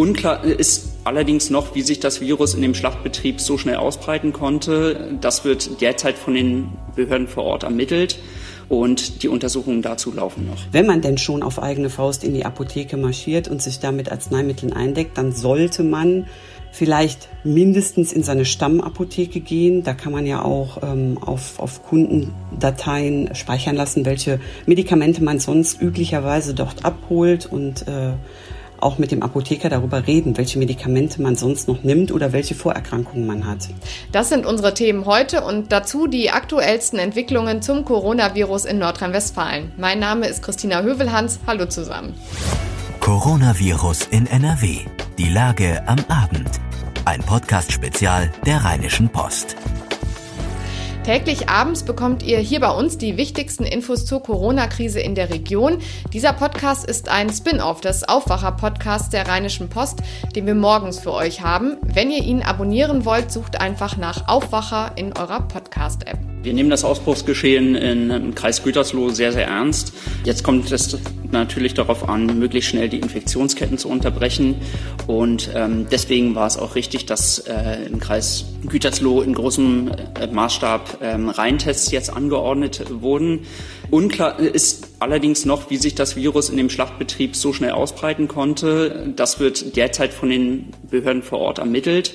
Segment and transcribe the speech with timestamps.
[0.00, 5.18] Unklar ist allerdings noch, wie sich das Virus in dem Schlachtbetrieb so schnell ausbreiten konnte.
[5.20, 8.18] Das wird derzeit von den Behörden vor Ort ermittelt
[8.70, 10.56] und die Untersuchungen dazu laufen noch.
[10.72, 14.72] Wenn man denn schon auf eigene Faust in die Apotheke marschiert und sich damit Arzneimitteln
[14.72, 16.24] eindeckt, dann sollte man
[16.72, 19.82] vielleicht mindestens in seine Stammapotheke gehen.
[19.82, 25.82] Da kann man ja auch ähm, auf, auf Kundendateien speichern lassen, welche Medikamente man sonst
[25.82, 28.12] üblicherweise dort abholt und äh,
[28.82, 33.26] auch mit dem Apotheker darüber reden, welche Medikamente man sonst noch nimmt oder welche Vorerkrankungen
[33.26, 33.68] man hat.
[34.12, 39.72] Das sind unsere Themen heute und dazu die aktuellsten Entwicklungen zum Coronavirus in Nordrhein-Westfalen.
[39.76, 41.40] Mein Name ist Christina Hövelhans.
[41.46, 42.14] Hallo zusammen.
[43.00, 44.78] Coronavirus in NRW.
[45.18, 46.48] Die Lage am Abend.
[47.04, 49.56] Ein Podcast-Spezial der Rheinischen Post.
[51.04, 55.78] Täglich abends bekommt ihr hier bei uns die wichtigsten Infos zur Corona-Krise in der Region.
[56.12, 60.00] Dieser Podcast ist ein Spin-off des Aufwacher-Podcasts der Rheinischen Post,
[60.36, 61.78] den wir morgens für euch haben.
[61.82, 66.29] Wenn ihr ihn abonnieren wollt, sucht einfach nach Aufwacher in eurer Podcast-App.
[66.42, 69.92] Wir nehmen das Ausbruchsgeschehen im Kreis Gütersloh sehr, sehr ernst.
[70.24, 70.96] Jetzt kommt es
[71.30, 74.56] natürlich darauf an, möglichst schnell die Infektionsketten zu unterbrechen.
[75.06, 80.26] Und ähm, deswegen war es auch richtig, dass äh, im Kreis Gütersloh in großem äh,
[80.28, 83.40] Maßstab ähm, Reihentests jetzt angeordnet wurden.
[83.90, 89.12] Unklar ist allerdings noch, wie sich das Virus in dem Schlachtbetrieb so schnell ausbreiten konnte.
[89.14, 92.14] Das wird derzeit von den Behörden vor Ort ermittelt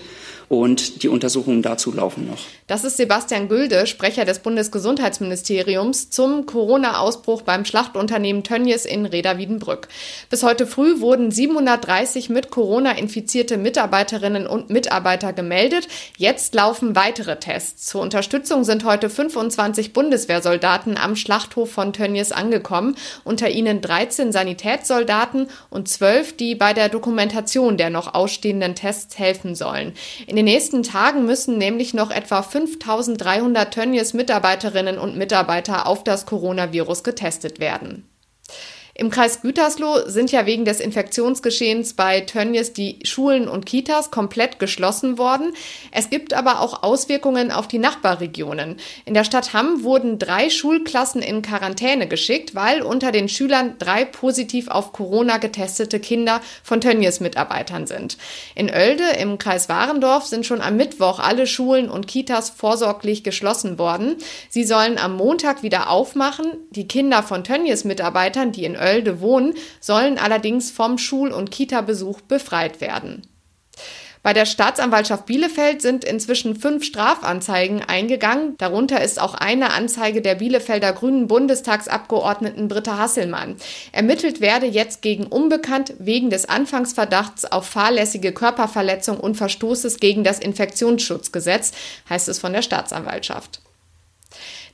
[0.50, 2.40] und die Untersuchungen dazu laufen noch.
[2.68, 9.88] Das ist Sebastian Gülde, Sprecher des Bundesgesundheitsministeriums zum Corona-Ausbruch beim Schlachtunternehmen Tönnies in Reda-Wiedenbrück.
[10.30, 15.88] Bis heute früh wurden 730 mit Corona infizierte Mitarbeiterinnen und Mitarbeiter gemeldet.
[16.18, 17.86] Jetzt laufen weitere Tests.
[17.86, 25.48] Zur Unterstützung sind heute 25 Bundeswehrsoldaten am Schlachthof von Tönnies angekommen, unter ihnen 13 Sanitätssoldaten
[25.70, 29.94] und 12, die bei der Dokumentation der noch ausstehenden Tests helfen sollen.
[30.28, 36.04] In in den nächsten Tagen müssen nämlich noch etwa 5300 Tönnies Mitarbeiterinnen und Mitarbeiter auf
[36.04, 38.06] das Coronavirus getestet werden.
[38.98, 44.58] Im Kreis Gütersloh sind ja wegen des Infektionsgeschehens bei Tönnies die Schulen und Kitas komplett
[44.58, 45.52] geschlossen worden.
[45.92, 48.78] Es gibt aber auch Auswirkungen auf die Nachbarregionen.
[49.04, 54.06] In der Stadt Hamm wurden drei Schulklassen in Quarantäne geschickt, weil unter den Schülern drei
[54.06, 58.18] positiv auf Corona getestete Kinder von Tönnies Mitarbeitern sind.
[58.56, 63.78] In Oelde im Kreis Warendorf sind schon am Mittwoch alle Schulen und Kitas vorsorglich geschlossen
[63.78, 64.16] worden.
[64.48, 66.46] Sie sollen am Montag wieder aufmachen.
[66.70, 68.85] Die Kinder von Tönnies Mitarbeitern, die in
[69.22, 73.24] wohnen, sollen allerdings vom Schul- und Kita-Besuch befreit werden.
[74.26, 78.58] Bei der Staatsanwaltschaft Bielefeld sind inzwischen fünf Strafanzeigen eingegangen.
[78.58, 83.56] Darunter ist auch eine Anzeige der Bielefelder Grünen Bundestagsabgeordneten Britta Hasselmann.
[83.92, 90.40] Ermittelt werde jetzt gegen Unbekannt wegen des Anfangsverdachts auf fahrlässige Körperverletzung und Verstoßes gegen das
[90.40, 91.74] Infektionsschutzgesetz,
[92.10, 93.62] heißt es von der Staatsanwaltschaft.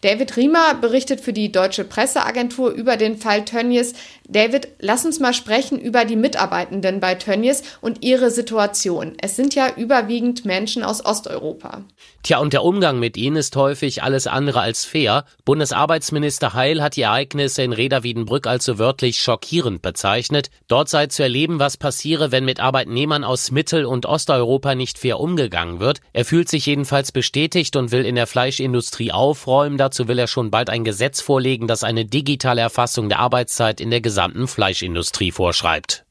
[0.02, 3.94] David Riemer berichtet für die Deutsche Presseagentur über den Fall Tönnies.
[4.28, 9.14] David, lass uns mal sprechen über die Mitarbeitenden bei Tönnies und ihre Situation.
[9.22, 11.84] Es sind ja überwiegend Menschen aus Osteuropa.
[12.24, 15.26] Tja, und der Umgang mit ihnen ist häufig alles andere als fair.
[15.44, 20.50] Bundesarbeitsminister Heil hat die Ereignisse in Reda-Wiedenbrück als so wörtlich schockierend bezeichnet.
[20.68, 25.20] Dort sei zu erleben, was passiere, wenn mit Arbeitnehmern aus Mittel- und Osteuropa nicht fair
[25.20, 26.00] umgegangen wird.
[26.14, 29.78] Er fühlt sich jedenfalls bestätigt und will in der Fleischindustrie aufräumen.
[29.92, 33.90] Dazu will er schon bald ein Gesetz vorlegen, das eine digitale Erfassung der Arbeitszeit in
[33.90, 36.06] der gesamten Fleischindustrie vorschreibt.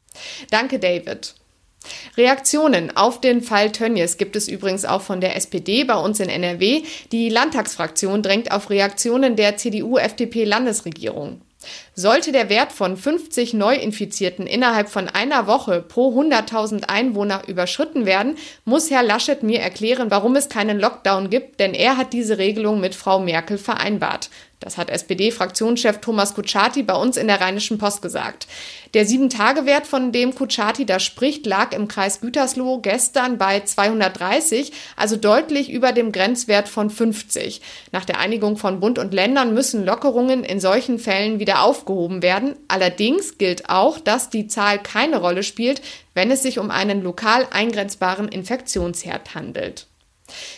[0.50, 1.34] Danke, David.
[2.18, 6.28] Reaktionen auf den Fall Tönnies gibt es übrigens auch von der SPD bei uns in
[6.28, 6.82] NRW.
[7.10, 11.40] Die Landtagsfraktion drängt auf Reaktionen der CDU-FDP-Landesregierung.
[11.94, 18.36] Sollte der Wert von 50 Neuinfizierten innerhalb von einer Woche pro 100.000 Einwohner überschritten werden,
[18.64, 22.80] muss Herr Laschet mir erklären, warum es keinen Lockdown gibt, denn er hat diese Regelung
[22.80, 24.30] mit Frau Merkel vereinbart.
[24.60, 28.46] Das hat SPD-Fraktionschef Thomas Kutschaty bei uns in der Rheinischen Post gesagt.
[28.92, 35.16] Der Sieben-Tage-Wert, von dem Kutschaty da spricht, lag im Kreis Gütersloh gestern bei 230, also
[35.16, 37.62] deutlich über dem Grenzwert von 50.
[37.90, 42.56] Nach der Einigung von Bund und Ländern müssen Lockerungen in solchen Fällen wieder aufgehoben werden.
[42.68, 45.80] Allerdings gilt auch, dass die Zahl keine Rolle spielt,
[46.14, 49.86] wenn es sich um einen lokal eingrenzbaren Infektionsherd handelt.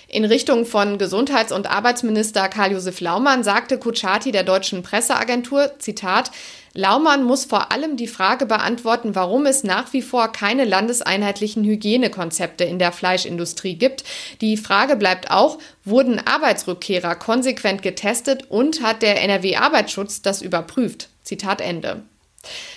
[0.09, 6.31] In Richtung von Gesundheits- und Arbeitsminister Karl-Josef Laumann sagte Kutschaty der deutschen Presseagentur, Zitat,
[6.75, 12.65] Laumann muss vor allem die Frage beantworten, warum es nach wie vor keine landeseinheitlichen Hygienekonzepte
[12.65, 14.05] in der Fleischindustrie gibt.
[14.41, 21.09] Die Frage bleibt auch, wurden Arbeitsrückkehrer konsequent getestet und hat der NRW Arbeitsschutz das überprüft?
[21.23, 22.03] Zitat Ende.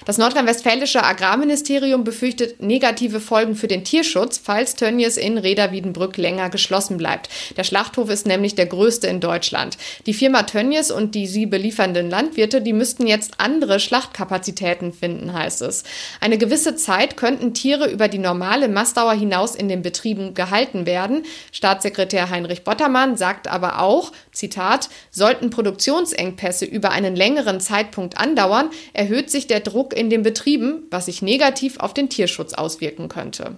[0.05, 6.97] Das nordrhein-westfälische Agrarministerium befürchtet negative Folgen für den Tierschutz, falls Tönnies in Reda-Wiedenbrück länger geschlossen
[6.97, 7.29] bleibt.
[7.57, 9.77] Der Schlachthof ist nämlich der größte in Deutschland.
[10.05, 15.63] Die Firma Tönnies und die sie beliefernden Landwirte, die müssten jetzt andere Schlachtkapazitäten finden, heißt
[15.63, 15.83] es.
[16.21, 21.23] Eine gewisse Zeit könnten Tiere über die normale Mastdauer hinaus in den Betrieben gehalten werden.
[21.51, 29.31] Staatssekretär Heinrich Bottermann sagt aber auch, Zitat, sollten Produktionsengpässe über einen längeren Zeitpunkt andauern, erhöht
[29.31, 33.55] sich der Druck in den Betrieben, was sich negativ auf den Tierschutz auswirken könnte.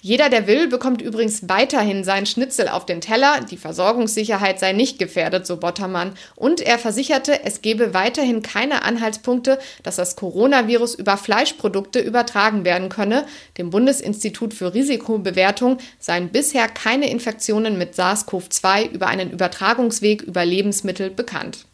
[0.00, 3.40] Jeder, der will, bekommt übrigens weiterhin seinen Schnitzel auf den Teller.
[3.50, 6.14] Die Versorgungssicherheit sei nicht gefährdet, so Bottermann.
[6.36, 12.88] Und er versicherte, es gebe weiterhin keine Anhaltspunkte, dass das Coronavirus über Fleischprodukte übertragen werden
[12.88, 13.26] könne.
[13.58, 21.10] Dem Bundesinstitut für Risikobewertung seien bisher keine Infektionen mit SARS-CoV-2 über einen Übertragungsweg über Lebensmittel
[21.10, 21.66] bekannt.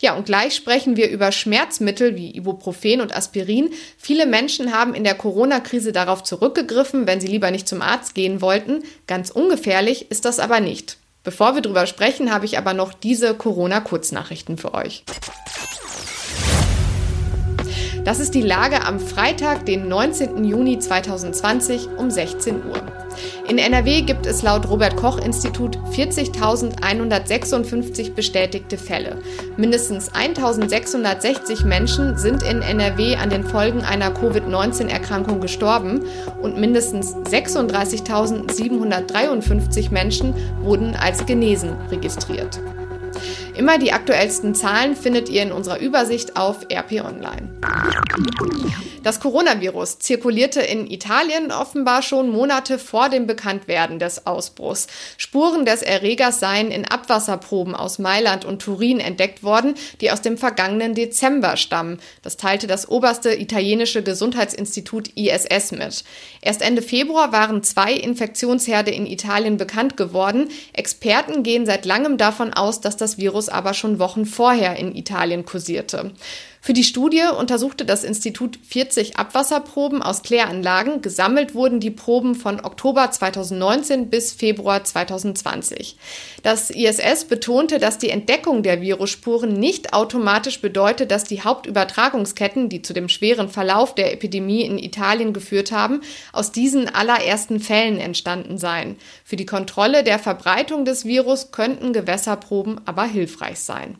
[0.00, 3.70] Ja, und gleich sprechen wir über Schmerzmittel wie Ibuprofen und Aspirin.
[3.98, 8.40] Viele Menschen haben in der Corona-Krise darauf zurückgegriffen, wenn sie lieber nicht zum Arzt gehen
[8.40, 8.82] wollten.
[9.06, 10.98] Ganz ungefährlich ist das aber nicht.
[11.22, 15.04] Bevor wir drüber sprechen, habe ich aber noch diese Corona-Kurznachrichten für euch.
[18.04, 20.44] Das ist die Lage am Freitag, den 19.
[20.44, 22.82] Juni 2020 um 16 Uhr.
[23.48, 29.16] In NRW gibt es laut Robert Koch Institut 40.156 bestätigte Fälle.
[29.56, 36.02] Mindestens 1.660 Menschen sind in NRW an den Folgen einer Covid-19-Erkrankung gestorben
[36.42, 42.60] und mindestens 36.753 Menschen wurden als genesen registriert.
[43.56, 47.48] Immer die aktuellsten Zahlen findet ihr in unserer Übersicht auf RP Online.
[49.04, 54.86] Das Coronavirus zirkulierte in Italien offenbar schon Monate vor dem Bekanntwerden des Ausbruchs.
[55.18, 60.38] Spuren des Erregers seien in Abwasserproben aus Mailand und Turin entdeckt worden, die aus dem
[60.38, 62.00] vergangenen Dezember stammen.
[62.22, 66.02] Das teilte das oberste italienische Gesundheitsinstitut ISS mit.
[66.40, 70.48] Erst Ende Februar waren zwei Infektionsherde in Italien bekannt geworden.
[70.72, 75.44] Experten gehen seit langem davon aus, dass das Virus aber schon Wochen vorher in Italien
[75.44, 76.12] kursierte.
[76.64, 81.02] Für die Studie untersuchte das Institut 40 Abwasserproben aus Kläranlagen.
[81.02, 85.98] Gesammelt wurden die Proben von Oktober 2019 bis Februar 2020.
[86.42, 92.80] Das ISS betonte, dass die Entdeckung der Virusspuren nicht automatisch bedeutet, dass die Hauptübertragungsketten, die
[92.80, 96.00] zu dem schweren Verlauf der Epidemie in Italien geführt haben,
[96.32, 98.96] aus diesen allerersten Fällen entstanden seien.
[99.22, 103.98] Für die Kontrolle der Verbreitung des Virus könnten Gewässerproben aber hilfreich sein.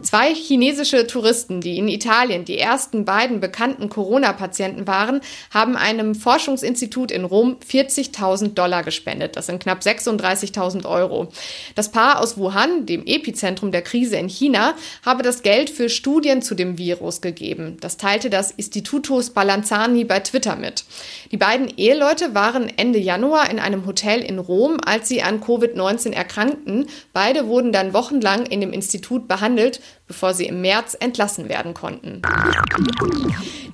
[0.00, 5.20] Zwei chinesische Touristen, die in Italien die ersten beiden bekannten Corona-Patienten waren,
[5.50, 9.36] haben einem Forschungsinstitut in Rom 40.000 Dollar gespendet.
[9.36, 11.28] Das sind knapp 36.000 Euro.
[11.74, 14.74] Das Paar aus Wuhan, dem Epizentrum der Krise in China,
[15.04, 17.76] habe das Geld für Studien zu dem Virus gegeben.
[17.80, 20.84] Das teilte das Instituto Spallanzani bei Twitter mit.
[21.32, 26.12] Die beiden Eheleute waren Ende Januar in einem Hotel in Rom, als sie an Covid-19
[26.12, 26.86] erkrankten.
[27.12, 32.22] Beide wurden dann wochenlang in dem Institut behandelt, bevor sie im März entlassen werden konnten.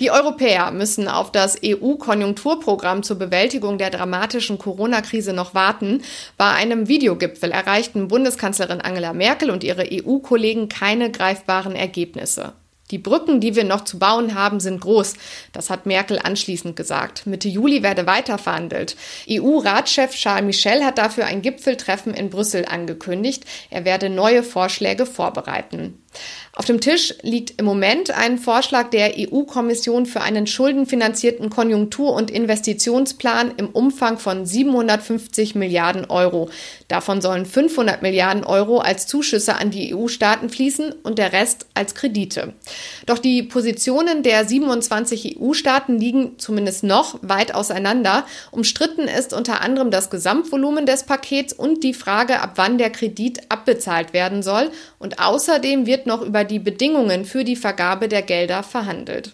[0.00, 6.02] Die Europäer müssen auf das EU-Konjunkturprogramm zur Bewältigung der dramatischen Corona-Krise noch warten.
[6.37, 12.52] Bei einem Videogipfel erreichten Bundeskanzlerin Angela Merkel und ihre EU-Kollegen keine greifbaren Ergebnisse.
[12.90, 15.14] Die Brücken, die wir noch zu bauen haben, sind groß.
[15.52, 17.26] Das hat Merkel anschließend gesagt.
[17.26, 18.97] Mitte Juli werde weiter verhandelt.
[19.28, 23.45] EU-Ratschef Charles Michel hat dafür ein Gipfeltreffen in Brüssel angekündigt.
[23.71, 26.00] Er werde neue Vorschläge vorbereiten.
[26.59, 32.31] Auf dem Tisch liegt im Moment ein Vorschlag der EU-Kommission für einen schuldenfinanzierten Konjunktur- und
[32.31, 36.49] Investitionsplan im Umfang von 750 Milliarden Euro.
[36.89, 41.95] Davon sollen 500 Milliarden Euro als Zuschüsse an die EU-Staaten fließen und der Rest als
[41.95, 42.55] Kredite.
[43.05, 48.25] Doch die Positionen der 27 EU-Staaten liegen zumindest noch weit auseinander.
[48.51, 53.43] Umstritten ist unter anderem das Gesamtvolumen des Pakets und die Frage, ab wann der Kredit
[53.51, 54.71] abbezahlt werden soll.
[54.99, 59.33] Und außerdem wird noch über die Bedingungen für die Vergabe der Gelder verhandelt.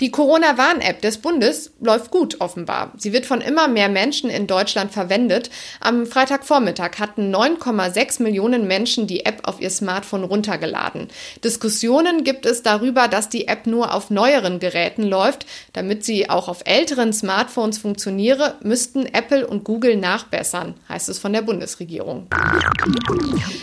[0.00, 2.92] Die Corona-Warn-App des Bundes läuft gut offenbar.
[2.98, 5.48] Sie wird von immer mehr Menschen in Deutschland verwendet.
[5.80, 11.08] Am Freitagvormittag hatten 9,6 Millionen Menschen die App auf ihr Smartphone runtergeladen.
[11.42, 15.46] Diskussionen gibt es darüber, dass die App nur auf neueren Geräten läuft.
[15.72, 21.32] Damit sie auch auf älteren Smartphones funktioniere, müssten Apple und Google nachbessern, heißt es von
[21.32, 22.26] der Bundesregierung.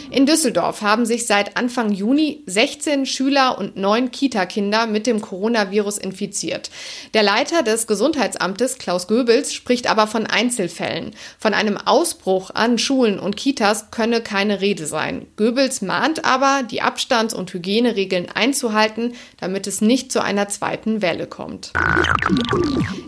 [0.10, 6.00] In Düsseldorf haben sich seit Anfang Juni 16 Schüler und 9 Kita-Kinder mit dem Coronavirus
[6.00, 6.70] infiziert infiziert.
[7.14, 11.12] Der Leiter des Gesundheitsamtes, Klaus Goebbels, spricht aber von Einzelfällen.
[11.38, 15.28] Von einem Ausbruch an Schulen und Kitas könne keine Rede sein.
[15.36, 21.28] Goebbels mahnt aber, die Abstands- und Hygieneregeln einzuhalten, damit es nicht zu einer zweiten Welle
[21.28, 21.74] kommt.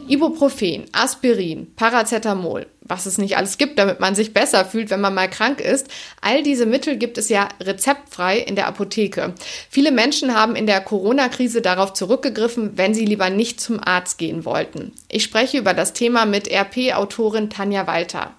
[0.08, 5.14] Ibuprofen, Aspirin, Paracetamol, was es nicht alles gibt, damit man sich besser fühlt, wenn man
[5.14, 5.88] mal krank ist.
[6.22, 9.34] All diese Mittel gibt es ja rezeptfrei in der Apotheke.
[9.70, 14.46] Viele Menschen haben in der Corona-Krise darauf zurückgegriffen, wenn sie lieber nicht zum Arzt gehen
[14.46, 14.92] wollten.
[15.10, 18.34] Ich spreche über das Thema mit RP-Autorin Tanja Walter.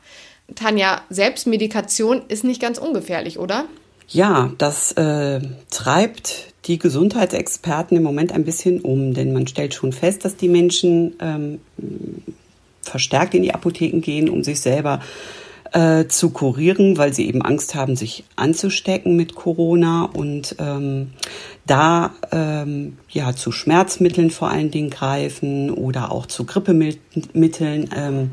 [0.54, 3.64] Tanja, Selbstmedikation ist nicht ganz ungefährlich, oder?
[4.08, 9.92] Ja, das äh, treibt die Gesundheitsexperten im Moment ein bisschen um, denn man stellt schon
[9.92, 11.60] fest, dass die Menschen ähm,
[12.88, 15.00] verstärkt in die Apotheken gehen, um sich selber
[15.72, 21.10] äh, zu kurieren, weil sie eben Angst haben, sich anzustecken mit Corona und ähm,
[21.66, 28.30] da ähm, ja zu Schmerzmitteln vor allen Dingen greifen oder auch zu Grippemitteln, ähm,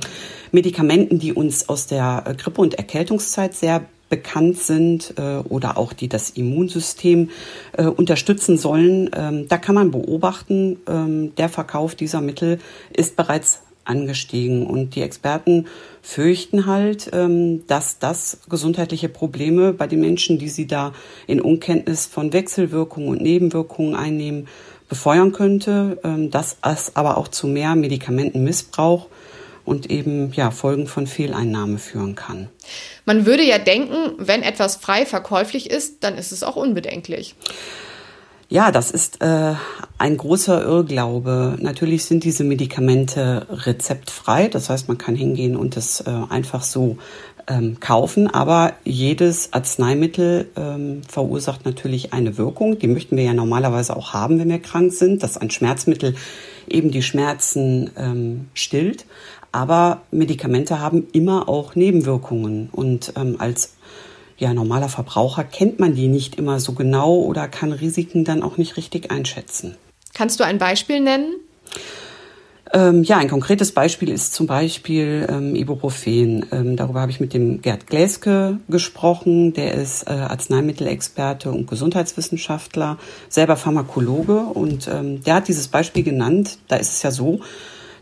[0.52, 6.08] Medikamenten, die uns aus der Grippe- und Erkältungszeit sehr bekannt sind äh, oder auch die
[6.08, 7.32] das Immunsystem
[7.76, 9.10] äh, unterstützen sollen.
[9.16, 12.60] Ähm, da kann man beobachten, ähm, der Verkauf dieser Mittel
[12.96, 14.66] ist bereits angestiegen.
[14.66, 15.68] Und die Experten
[16.02, 20.94] fürchten halt, ähm, dass das gesundheitliche Probleme bei den Menschen, die sie da
[21.28, 24.48] in Unkenntnis von Wechselwirkungen und Nebenwirkungen einnehmen,
[24.90, 29.08] befeuern könnte, ähm, dass es aber auch zu mehr Medikamentenmissbrauch
[29.66, 32.50] und eben ja Folgen von Fehleinnahme führen kann.
[33.06, 37.36] Man würde ja denken, wenn etwas frei verkäuflich ist, dann ist es auch unbedenklich.
[38.54, 39.56] Ja, das ist äh,
[39.98, 41.58] ein großer Irrglaube.
[41.60, 46.98] Natürlich sind diese Medikamente rezeptfrei, das heißt, man kann hingehen und es äh, einfach so
[47.48, 52.78] ähm, kaufen, aber jedes Arzneimittel ähm, verursacht natürlich eine Wirkung.
[52.78, 56.14] Die möchten wir ja normalerweise auch haben, wenn wir krank sind, dass ein Schmerzmittel
[56.70, 59.08] eben die Schmerzen ähm, stillt.
[59.52, 63.73] Aber Medikamente haben immer auch Nebenwirkungen und ähm, als
[64.44, 68.58] ja, normaler Verbraucher kennt man die nicht immer so genau oder kann Risiken dann auch
[68.58, 69.78] nicht richtig einschätzen.
[70.14, 71.34] Kannst du ein Beispiel nennen?
[72.74, 76.46] Ähm, ja, ein konkretes Beispiel ist zum Beispiel ähm, Ibuprofen.
[76.52, 79.54] Ähm, darüber habe ich mit dem Gerd Gläske gesprochen.
[79.54, 82.98] Der ist äh, Arzneimittelexperte und Gesundheitswissenschaftler,
[83.30, 84.40] selber Pharmakologe.
[84.40, 86.58] Und ähm, der hat dieses Beispiel genannt.
[86.68, 87.40] Da ist es ja so,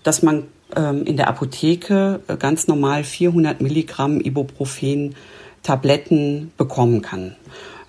[0.03, 0.45] dass man
[0.75, 5.15] ähm, in der Apotheke äh, ganz normal 400 Milligramm Ibuprofen
[5.63, 7.35] Tabletten bekommen kann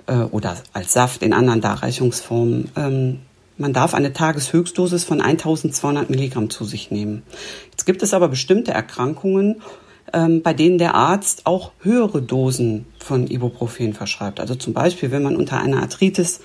[0.07, 2.71] äh, oder als Saft in anderen Darreichungsformen.
[2.77, 3.19] Ähm,
[3.59, 7.23] man darf eine Tageshöchstdosis von 1200 Milligramm zu sich nehmen.
[7.71, 9.63] Jetzt gibt es aber bestimmte Erkrankungen,
[10.13, 14.41] ähm, bei denen der Arzt auch höhere Dosen von Ibuprofen verschreibt.
[14.41, 16.41] Also zum Beispiel, wenn man unter einer Arthritis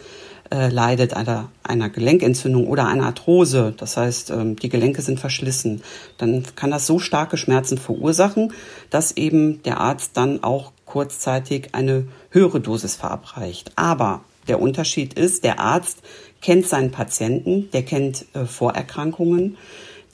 [0.52, 5.82] äh, leidet, einer, einer Gelenkentzündung oder einer Arthrose, das heißt, ähm, die Gelenke sind verschlissen,
[6.18, 8.54] dann kann das so starke Schmerzen verursachen,
[8.90, 13.72] dass eben der Arzt dann auch kurzzeitig eine höhere Dosis verabreicht.
[13.76, 16.00] Aber der Unterschied ist, der Arzt
[16.42, 19.58] kennt seinen Patienten, der kennt äh, Vorerkrankungen,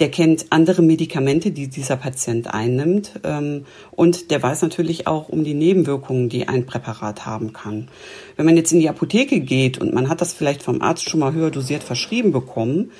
[0.04, 5.46] der kennt andere Medikamente, die dieser Patient einnimmt ähm, und der weiß natürlich auch um
[5.46, 7.88] die Nebenwirkungen, die ein Präparat haben kann.
[8.36, 11.22] Wenn man jetzt in die Apotheke geht und man hat das vielleicht vom Arzt schon
[11.22, 12.92] mal höher dosiert verschrieben bekommen,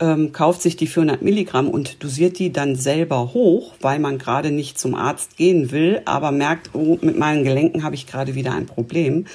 [0.00, 4.50] ähm, kauft sich die 400 Milligramm und dosiert die dann selber hoch, weil man gerade
[4.50, 8.54] nicht zum Arzt gehen will, aber merkt, oh, mit meinen Gelenken habe ich gerade wieder
[8.54, 9.26] ein Problem.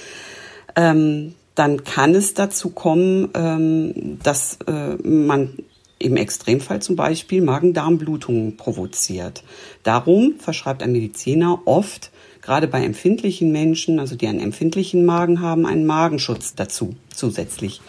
[0.76, 5.60] Ähm, dann kann es dazu kommen, ähm, dass äh, man
[6.02, 9.44] im Extremfall zum Beispiel Magen-Darm-Blutungen provoziert.
[9.84, 15.66] Darum verschreibt ein Mediziner oft, gerade bei empfindlichen Menschen, also die einen empfindlichen Magen haben,
[15.66, 17.82] einen Magenschutz dazu zusätzlich.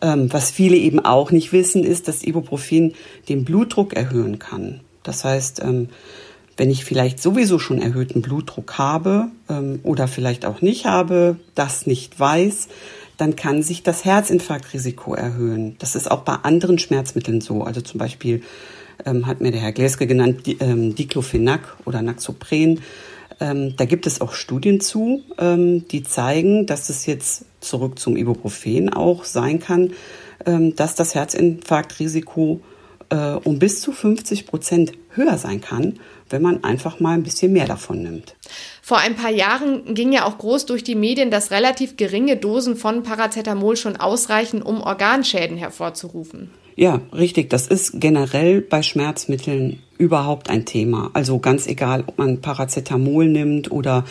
[0.00, 2.94] Ähm, was viele eben auch nicht wissen, ist, dass Ibuprofen
[3.28, 4.80] den Blutdruck erhöhen kann.
[5.02, 5.88] Das heißt, ähm,
[6.56, 11.86] wenn ich vielleicht sowieso schon erhöhten Blutdruck habe ähm, oder vielleicht auch nicht habe, das
[11.86, 12.68] nicht weiß,
[13.16, 15.76] dann kann sich das Herzinfarktrisiko erhöhen.
[15.78, 17.62] Das ist auch bei anderen Schmerzmitteln so.
[17.62, 18.42] Also zum Beispiel
[19.04, 22.80] ähm, hat mir der Herr Gläske genannt, die, ähm, Diclofenac oder Naxopren.
[23.40, 28.16] Ähm, da gibt es auch Studien zu, ähm, die zeigen, dass es jetzt zurück zum
[28.16, 29.92] Ibuprofen auch sein kann,
[30.46, 32.60] ähm, dass das Herzinfarktrisiko
[33.10, 35.98] äh, um bis zu 50 Prozent höher sein kann,
[36.30, 38.34] wenn man einfach mal ein bisschen mehr davon nimmt.
[38.82, 42.76] Vor ein paar Jahren ging ja auch groß durch die Medien, dass relativ geringe Dosen
[42.76, 46.50] von Paracetamol schon ausreichen, um Organschäden hervorzurufen.
[46.74, 47.50] Ja, richtig.
[47.50, 51.10] Das ist generell bei Schmerzmitteln überhaupt ein Thema.
[51.12, 54.04] Also ganz egal, ob man Paracetamol nimmt oder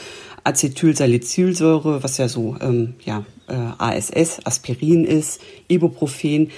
[0.43, 6.51] Acetylsalicylsäure, was ja so ähm, ja, äh, ASS, Aspirin ist, Ibuprofen.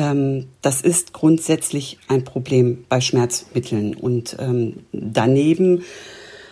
[0.00, 3.94] Ähm, das ist grundsätzlich ein Problem bei Schmerzmitteln.
[3.94, 5.82] Und ähm, daneben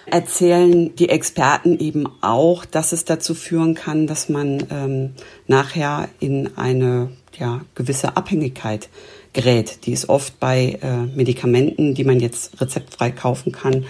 [0.04, 5.10] erzählen die Experten eben auch, dass es dazu führen kann, dass man ähm,
[5.46, 8.88] nachher in eine ja, gewisse Abhängigkeit
[9.32, 9.86] gerät.
[9.86, 13.86] Die ist oft bei äh, Medikamenten, die man jetzt rezeptfrei kaufen kann,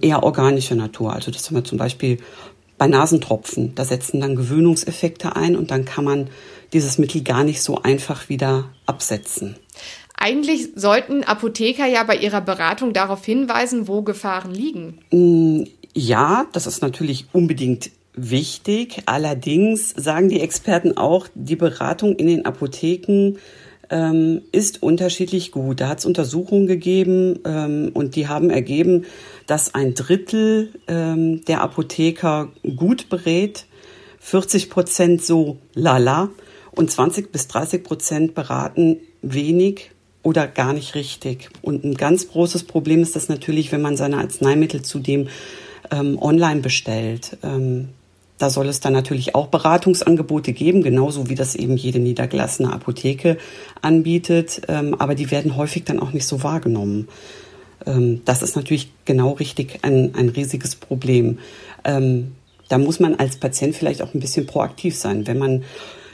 [0.00, 1.12] eher organischer Natur.
[1.12, 2.16] Also das haben wir zum Beispiel
[2.78, 3.74] bei Nasentropfen.
[3.74, 6.30] Da setzen dann Gewöhnungseffekte ein und dann kann man
[6.72, 9.56] dieses Mittel gar nicht so einfach wieder absetzen.
[10.16, 14.98] Eigentlich sollten Apotheker ja bei ihrer Beratung darauf hinweisen, wo Gefahren liegen.
[15.10, 19.02] Mm, ja, das ist natürlich unbedingt wichtig.
[19.06, 23.36] Allerdings sagen die Experten auch, die Beratung in den Apotheken
[23.90, 25.80] ähm, ist unterschiedlich gut.
[25.80, 29.06] Da hat es Untersuchungen gegeben ähm, und die haben ergeben,
[29.48, 33.64] dass ein Drittel ähm, der Apotheker gut berät,
[34.20, 36.28] 40 Prozent so lala
[36.70, 39.90] und 20 bis 30 Prozent beraten wenig
[40.22, 41.48] oder gar nicht richtig.
[41.62, 45.28] Und ein ganz großes Problem ist das natürlich, wenn man seine Arzneimittel zudem
[45.90, 47.38] ähm, online bestellt.
[47.42, 47.88] Ähm,
[48.36, 53.38] da soll es dann natürlich auch Beratungsangebote geben, genauso wie das eben jede niedergelassene Apotheke
[53.80, 54.60] anbietet.
[54.68, 57.08] Ähm, aber die werden häufig dann auch nicht so wahrgenommen.
[57.86, 61.38] Ähm, das ist natürlich genau richtig ein, ein riesiges Problem.
[61.84, 62.32] Ähm,
[62.68, 65.26] da muss man als Patient vielleicht auch ein bisschen proaktiv sein.
[65.26, 65.64] Wenn man,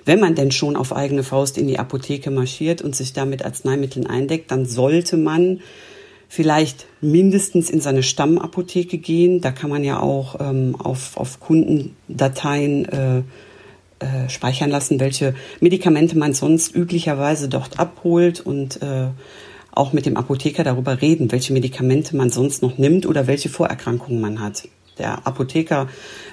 [0.05, 3.45] wenn man denn schon auf eigene Faust in die Apotheke marschiert und sich da mit
[3.45, 5.61] Arzneimitteln eindeckt, dann sollte man
[6.29, 9.41] vielleicht mindestens in seine Stammapotheke gehen.
[9.41, 13.23] Da kann man ja auch ähm, auf, auf Kundendateien äh,
[14.01, 19.09] äh, speichern lassen, welche Medikamente man sonst üblicherweise dort abholt und äh,
[19.75, 24.21] auch mit dem Apotheker darüber reden, welche Medikamente man sonst noch nimmt oder welche Vorerkrankungen
[24.21, 24.69] man hat.
[24.99, 25.89] Der Apotheker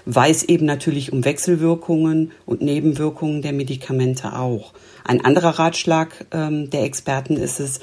[0.06, 4.74] weiß eben natürlich um Wechselwirkungen und Nebenwirkungen der Medikamente auch.
[5.04, 7.80] Ein anderer Ratschlag ähm, der Experten ist es,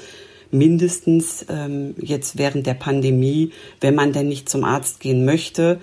[0.51, 3.51] mindestens ähm, jetzt während der Pandemie,
[3.81, 5.79] wenn man denn nicht zum Arzt gehen möchte,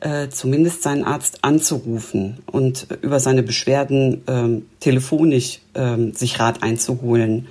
[0.00, 7.48] äh, zumindest seinen Arzt anzurufen und über seine Beschwerden ähm, telefonisch ähm, sich Rat einzuholen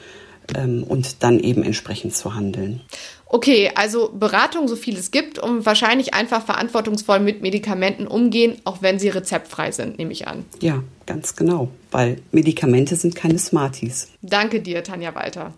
[0.56, 2.82] ähm, und dann eben entsprechend zu handeln.
[3.30, 8.82] Okay, also Beratung, so viel es gibt, um wahrscheinlich einfach verantwortungsvoll mit Medikamenten umgehen, auch
[8.82, 10.45] wenn sie rezeptfrei sind, nehme ich an.
[10.62, 14.08] Ja, ganz genau, weil Medikamente sind keine Smarties.
[14.22, 15.54] Danke dir, Tanja Walter.